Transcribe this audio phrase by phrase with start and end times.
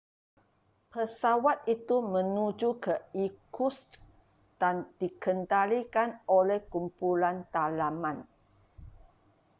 [0.91, 3.89] pesawat itu menuju ke irkutsk
[4.61, 8.17] dan dikendalikan oleh kumpulan dalaman